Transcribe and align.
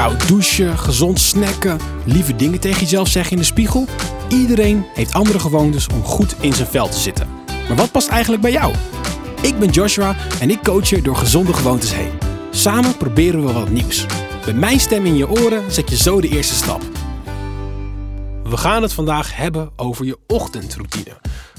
Koud 0.00 0.28
douchen, 0.28 0.78
gezond 0.78 1.20
snacken, 1.20 1.78
lieve 2.04 2.36
dingen 2.36 2.60
tegen 2.60 2.80
jezelf 2.80 3.08
zeggen 3.08 3.32
in 3.32 3.38
de 3.38 3.44
spiegel. 3.44 3.86
Iedereen 4.28 4.84
heeft 4.94 5.12
andere 5.12 5.38
gewoontes 5.38 5.88
om 5.88 6.04
goed 6.04 6.34
in 6.40 6.52
zijn 6.52 6.68
vel 6.68 6.88
te 6.88 6.98
zitten. 6.98 7.28
Maar 7.68 7.76
wat 7.76 7.90
past 7.90 8.08
eigenlijk 8.08 8.42
bij 8.42 8.52
jou? 8.52 8.74
Ik 9.42 9.58
ben 9.58 9.68
Joshua 9.68 10.16
en 10.40 10.50
ik 10.50 10.62
coach 10.62 10.88
je 10.88 11.02
door 11.02 11.16
gezonde 11.16 11.52
gewoontes 11.52 11.94
heen. 11.94 12.10
Samen 12.50 12.96
proberen 12.96 13.46
we 13.46 13.52
wat 13.52 13.70
nieuws. 13.70 14.06
Met 14.46 14.56
mijn 14.56 14.80
stem 14.80 15.06
in 15.06 15.16
je 15.16 15.28
oren 15.28 15.72
zet 15.72 15.90
je 15.90 15.96
zo 15.96 16.20
de 16.20 16.28
eerste 16.28 16.54
stap. 16.54 16.82
We 18.44 18.56
gaan 18.56 18.82
het 18.82 18.92
vandaag 18.92 19.36
hebben 19.36 19.70
over 19.76 20.04
je 20.04 20.18
ochtendroutine. 20.26 21.16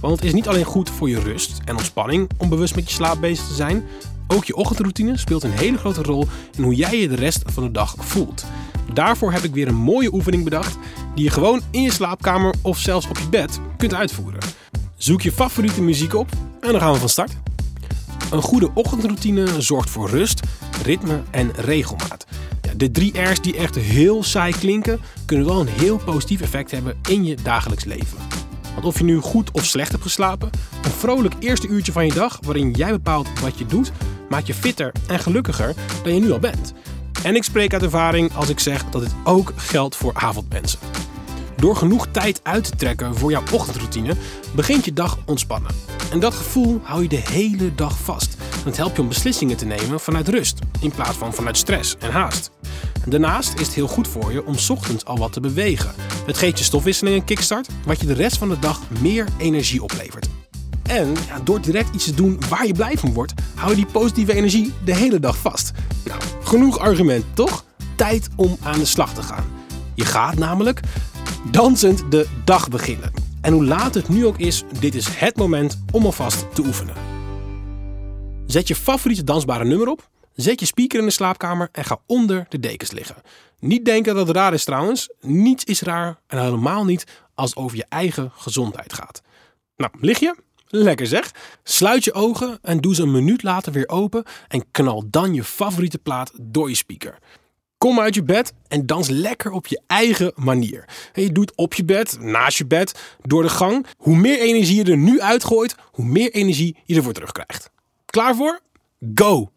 Want 0.00 0.16
het 0.16 0.24
is 0.24 0.32
niet 0.32 0.48
alleen 0.48 0.64
goed 0.64 0.90
voor 0.90 1.08
je 1.08 1.20
rust 1.20 1.60
en 1.64 1.76
ontspanning 1.76 2.30
om 2.36 2.48
bewust 2.48 2.74
met 2.74 2.88
je 2.88 2.94
slaap 2.94 3.20
bezig 3.20 3.46
te 3.46 3.54
zijn. 3.54 3.84
Ook 4.26 4.44
je 4.44 4.56
ochtendroutine 4.56 5.16
speelt 5.16 5.42
een 5.42 5.50
hele 5.50 5.78
grote 5.78 6.02
rol 6.02 6.26
in 6.56 6.62
hoe 6.62 6.74
jij 6.74 7.00
je 7.00 7.08
de 7.08 7.14
rest 7.14 7.42
van 7.44 7.62
de 7.62 7.70
dag 7.70 7.94
voelt. 7.98 8.44
Daarvoor 8.92 9.32
heb 9.32 9.42
ik 9.42 9.54
weer 9.54 9.68
een 9.68 9.74
mooie 9.74 10.14
oefening 10.14 10.44
bedacht 10.44 10.76
die 11.14 11.24
je 11.24 11.30
gewoon 11.30 11.60
in 11.70 11.82
je 11.82 11.92
slaapkamer 11.92 12.54
of 12.62 12.78
zelfs 12.78 13.08
op 13.08 13.18
je 13.18 13.28
bed 13.28 13.60
kunt 13.76 13.94
uitvoeren. 13.94 14.40
Zoek 14.96 15.22
je 15.22 15.32
favoriete 15.32 15.82
muziek 15.82 16.14
op 16.14 16.30
en 16.60 16.70
dan 16.70 16.80
gaan 16.80 16.92
we 16.92 16.98
van 16.98 17.08
start. 17.08 17.32
Een 18.30 18.42
goede 18.42 18.70
ochtendroutine 18.74 19.60
zorgt 19.60 19.90
voor 19.90 20.10
rust, 20.10 20.40
ritme 20.82 21.22
en 21.30 21.50
regelmaat. 21.56 22.26
De 22.76 22.90
drie 22.90 23.20
R's 23.20 23.40
die 23.40 23.56
echt 23.56 23.74
heel 23.74 24.22
saai 24.22 24.52
klinken, 24.52 25.00
kunnen 25.24 25.46
wel 25.46 25.60
een 25.60 25.68
heel 25.68 25.96
positief 25.96 26.40
effect 26.40 26.70
hebben 26.70 26.96
in 27.08 27.24
je 27.24 27.36
dagelijks 27.42 27.84
leven. 27.84 28.18
Want 28.74 28.86
of 28.86 28.98
je 28.98 29.04
nu 29.04 29.20
goed 29.20 29.50
of 29.50 29.64
slecht 29.64 29.90
hebt 29.90 30.02
geslapen, 30.02 30.50
een 30.84 30.90
vrolijk 30.90 31.34
eerste 31.38 31.66
uurtje 31.66 31.92
van 31.92 32.06
je 32.06 32.12
dag 32.12 32.38
waarin 32.42 32.70
jij 32.70 32.90
bepaalt 32.90 33.40
wat 33.40 33.58
je 33.58 33.66
doet, 33.66 33.92
maakt 34.28 34.46
je 34.46 34.54
fitter 34.54 34.92
en 35.06 35.18
gelukkiger 35.18 35.74
dan 36.02 36.14
je 36.14 36.20
nu 36.20 36.32
al 36.32 36.38
bent. 36.38 36.72
En 37.22 37.34
ik 37.34 37.44
spreek 37.44 37.72
uit 37.72 37.82
ervaring 37.82 38.34
als 38.34 38.48
ik 38.48 38.60
zeg 38.60 38.84
dat 38.84 39.02
dit 39.02 39.14
ook 39.24 39.52
geldt 39.56 39.96
voor 39.96 40.12
avondmensen. 40.14 40.78
Door 41.56 41.76
genoeg 41.76 42.08
tijd 42.10 42.40
uit 42.42 42.64
te 42.64 42.76
trekken 42.76 43.16
voor 43.16 43.30
jouw 43.30 43.42
ochtendroutine 43.52 44.16
begint 44.54 44.84
je 44.84 44.92
dag 44.92 45.18
ontspannen. 45.24 45.70
En 46.12 46.20
dat 46.20 46.34
gevoel 46.34 46.80
hou 46.82 47.02
je 47.02 47.08
de 47.08 47.22
hele 47.30 47.74
dag 47.74 47.98
vast. 47.98 48.36
En 48.50 48.64
het 48.64 48.76
helpt 48.76 48.96
je 48.96 49.02
om 49.02 49.08
beslissingen 49.08 49.56
te 49.56 49.64
nemen 49.64 50.00
vanuit 50.00 50.28
rust, 50.28 50.58
in 50.80 50.90
plaats 50.90 51.16
van 51.16 51.34
vanuit 51.34 51.56
stress 51.56 51.96
en 51.98 52.10
haast. 52.10 52.50
Daarnaast 53.06 53.54
is 53.54 53.66
het 53.66 53.74
heel 53.74 53.88
goed 53.88 54.08
voor 54.08 54.32
je 54.32 54.44
om 54.44 54.54
ochtends 54.68 55.04
al 55.04 55.18
wat 55.18 55.32
te 55.32 55.40
bewegen. 55.40 55.94
Het 56.26 56.38
geeft 56.38 56.58
je 56.58 56.64
stofwisseling 56.64 57.16
een 57.16 57.24
kickstart, 57.24 57.68
wat 57.86 58.00
je 58.00 58.06
de 58.06 58.12
rest 58.12 58.38
van 58.38 58.48
de 58.48 58.58
dag 58.58 58.80
meer 59.00 59.28
energie 59.38 59.82
oplevert. 59.82 60.43
En 60.88 61.14
door 61.44 61.60
direct 61.60 61.94
iets 61.94 62.04
te 62.04 62.14
doen 62.14 62.40
waar 62.48 62.66
je 62.66 62.72
blij 62.72 62.98
van 62.98 63.12
wordt, 63.12 63.32
hou 63.54 63.70
je 63.70 63.76
die 63.76 63.86
positieve 63.86 64.34
energie 64.34 64.72
de 64.84 64.94
hele 64.94 65.20
dag 65.20 65.36
vast. 65.36 65.72
Nou, 66.04 66.20
genoeg 66.42 66.78
argument, 66.78 67.24
toch? 67.34 67.64
Tijd 67.96 68.28
om 68.36 68.56
aan 68.62 68.78
de 68.78 68.84
slag 68.84 69.14
te 69.14 69.22
gaan. 69.22 69.44
Je 69.94 70.04
gaat 70.04 70.38
namelijk 70.38 70.80
dansend 71.50 72.10
de 72.10 72.26
dag 72.44 72.68
beginnen. 72.68 73.12
En 73.40 73.52
hoe 73.52 73.64
laat 73.64 73.94
het 73.94 74.08
nu 74.08 74.26
ook 74.26 74.38
is, 74.38 74.64
dit 74.80 74.94
is 74.94 75.06
het 75.08 75.36
moment 75.36 75.78
om 75.92 76.04
alvast 76.04 76.54
te 76.54 76.62
oefenen. 76.62 76.94
Zet 78.46 78.68
je 78.68 78.74
favoriete 78.74 79.24
dansbare 79.24 79.64
nummer 79.64 79.88
op, 79.88 80.08
zet 80.34 80.60
je 80.60 80.66
speaker 80.66 80.98
in 80.98 81.04
de 81.04 81.10
slaapkamer 81.10 81.68
en 81.72 81.84
ga 81.84 82.00
onder 82.06 82.46
de 82.48 82.60
dekens 82.60 82.90
liggen. 82.90 83.16
Niet 83.58 83.84
denken 83.84 84.14
dat 84.14 84.26
het 84.26 84.36
raar 84.36 84.52
is 84.52 84.64
trouwens, 84.64 85.10
niets 85.20 85.64
is 85.64 85.80
raar 85.80 86.18
en 86.26 86.42
helemaal 86.42 86.84
niet 86.84 87.06
als 87.34 87.50
het 87.50 87.58
over 87.58 87.76
je 87.76 87.86
eigen 87.88 88.32
gezondheid 88.34 88.92
gaat. 88.92 89.22
Nou, 89.76 89.92
lig 90.00 90.18
je? 90.18 90.36
Lekker 90.76 91.06
zeg. 91.06 91.30
Sluit 91.62 92.04
je 92.04 92.12
ogen 92.12 92.58
en 92.62 92.80
doe 92.80 92.94
ze 92.94 93.02
een 93.02 93.10
minuut 93.10 93.42
later 93.42 93.72
weer 93.72 93.88
open 93.88 94.24
en 94.48 94.64
knal 94.70 95.04
dan 95.10 95.34
je 95.34 95.44
favoriete 95.44 95.98
plaat 95.98 96.32
door 96.40 96.68
je 96.68 96.76
speaker. 96.76 97.18
Kom 97.78 98.00
uit 98.00 98.14
je 98.14 98.22
bed 98.22 98.52
en 98.68 98.86
dans 98.86 99.08
lekker 99.08 99.50
op 99.50 99.66
je 99.66 99.80
eigen 99.86 100.32
manier. 100.34 100.88
Je 101.12 101.32
doet 101.32 101.56
op 101.56 101.74
je 101.74 101.84
bed, 101.84 102.18
naast 102.20 102.58
je 102.58 102.66
bed, 102.66 103.16
door 103.22 103.42
de 103.42 103.48
gang. 103.48 103.86
Hoe 103.96 104.16
meer 104.16 104.40
energie 104.40 104.84
je 104.84 104.90
er 104.90 104.96
nu 104.96 105.20
uitgooit, 105.20 105.74
hoe 105.90 106.04
meer 106.04 106.32
energie 106.32 106.76
je 106.84 106.94
ervoor 106.94 107.12
terugkrijgt. 107.12 107.70
Klaar 108.06 108.34
voor? 108.34 108.60
Go! 109.14 109.50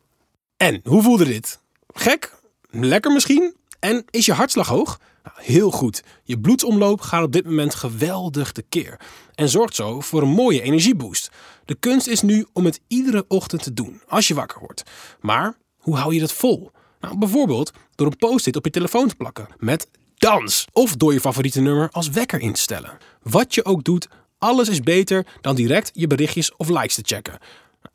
En, 0.57 0.81
hoe 0.83 1.03
voelde 1.03 1.25
dit? 1.25 1.59
Gek? 1.93 2.39
Lekker 2.69 3.11
misschien? 3.11 3.55
En 3.87 4.05
is 4.09 4.25
je 4.25 4.33
hartslag 4.33 4.67
hoog? 4.67 4.99
Nou, 5.23 5.35
heel 5.41 5.71
goed. 5.71 6.03
Je 6.23 6.39
bloedsomloop 6.39 7.01
gaat 7.01 7.23
op 7.23 7.31
dit 7.31 7.45
moment 7.45 7.75
geweldig 7.75 8.51
tekeer. 8.51 8.99
En 9.35 9.49
zorgt 9.49 9.75
zo 9.75 9.99
voor 9.99 10.21
een 10.21 10.29
mooie 10.29 10.61
energieboost. 10.61 11.31
De 11.65 11.75
kunst 11.75 12.07
is 12.07 12.21
nu 12.21 12.45
om 12.53 12.65
het 12.65 12.79
iedere 12.87 13.25
ochtend 13.27 13.63
te 13.63 13.73
doen, 13.73 14.01
als 14.07 14.27
je 14.27 14.33
wakker 14.33 14.59
wordt. 14.59 14.83
Maar, 15.21 15.57
hoe 15.77 15.95
hou 15.95 16.13
je 16.13 16.19
dat 16.19 16.33
vol? 16.33 16.71
Nou, 16.99 17.17
bijvoorbeeld 17.17 17.71
door 17.95 18.07
een 18.07 18.17
post-it 18.17 18.55
op 18.55 18.65
je 18.65 18.71
telefoon 18.71 19.07
te 19.07 19.15
plakken 19.15 19.47
met 19.57 19.87
dans. 20.15 20.65
Of 20.71 20.95
door 20.95 21.13
je 21.13 21.19
favoriete 21.19 21.61
nummer 21.61 21.89
als 21.91 22.09
wekker 22.09 22.39
in 22.39 22.53
te 22.53 22.61
stellen. 22.61 22.97
Wat 23.21 23.53
je 23.55 23.65
ook 23.65 23.83
doet, 23.83 24.07
alles 24.37 24.69
is 24.69 24.79
beter 24.79 25.25
dan 25.41 25.55
direct 25.55 25.91
je 25.93 26.07
berichtjes 26.07 26.55
of 26.55 26.69
likes 26.69 26.95
te 26.95 27.03
checken. 27.05 27.39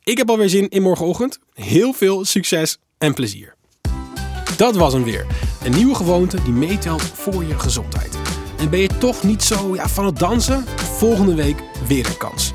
Ik 0.03 0.17
heb 0.17 0.29
alweer 0.29 0.49
zin 0.49 0.69
in 0.69 0.81
morgenochtend. 0.81 1.39
Heel 1.53 1.93
veel 1.93 2.25
succes 2.25 2.77
en 2.97 3.13
plezier. 3.13 3.55
Dat 4.57 4.75
was 4.75 4.93
hem 4.93 5.03
weer. 5.03 5.42
Een 5.63 5.71
nieuwe 5.71 5.95
gewoonte 5.95 6.43
die 6.43 6.53
meetelt 6.53 7.01
voor 7.01 7.43
je 7.43 7.59
gezondheid. 7.59 8.17
En 8.57 8.69
ben 8.69 8.79
je 8.79 8.89
toch 8.97 9.23
niet 9.23 9.43
zo 9.43 9.75
ja, 9.75 9.87
van 9.87 10.05
het 10.05 10.19
dansen? 10.19 10.65
Volgende 10.75 11.35
week 11.35 11.63
weer 11.87 12.05
een 12.05 12.17
kans. 12.17 12.53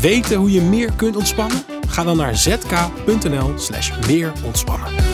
Weten 0.00 0.36
hoe 0.36 0.52
je 0.52 0.60
meer 0.60 0.92
kunt 0.92 1.16
ontspannen? 1.16 1.64
Ga 1.88 2.04
dan 2.04 2.16
naar 2.16 2.36
zk.nl 2.36 3.52
slash 3.56 3.90
meer 4.06 4.32
ontspannen. 4.44 5.05